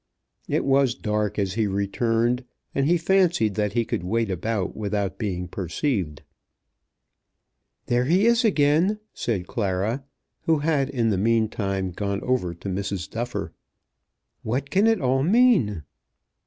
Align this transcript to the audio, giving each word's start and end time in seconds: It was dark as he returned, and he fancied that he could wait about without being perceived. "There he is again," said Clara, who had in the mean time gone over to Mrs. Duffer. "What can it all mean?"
It 0.47 0.65
was 0.65 0.95
dark 0.95 1.37
as 1.37 1.53
he 1.53 1.67
returned, 1.67 2.43
and 2.73 2.87
he 2.87 2.97
fancied 2.97 3.53
that 3.53 3.73
he 3.73 3.85
could 3.85 4.03
wait 4.03 4.31
about 4.31 4.75
without 4.75 5.19
being 5.19 5.47
perceived. 5.47 6.23
"There 7.85 8.05
he 8.05 8.25
is 8.25 8.43
again," 8.43 8.97
said 9.13 9.45
Clara, 9.45 10.03
who 10.45 10.57
had 10.57 10.89
in 10.89 11.09
the 11.11 11.19
mean 11.19 11.49
time 11.49 11.91
gone 11.91 12.21
over 12.23 12.55
to 12.55 12.67
Mrs. 12.67 13.07
Duffer. 13.11 13.53
"What 14.41 14.71
can 14.71 14.87
it 14.87 14.99
all 14.99 15.21
mean?" 15.21 15.83